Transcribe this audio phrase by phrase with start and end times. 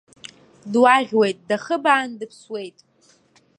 [0.71, 2.77] Дуаӷьуеит, дахыбаан дыԥсуеит.